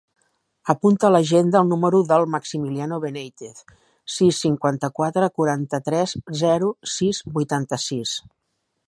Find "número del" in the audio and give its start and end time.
1.73-2.25